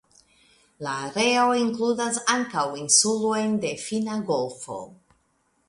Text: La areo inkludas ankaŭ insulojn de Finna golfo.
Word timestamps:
La 0.85 0.93
areo 1.09 1.43
inkludas 1.59 2.17
ankaŭ 2.37 2.65
insulojn 2.81 3.55
de 3.67 3.77
Finna 3.85 4.19
golfo. 4.33 4.83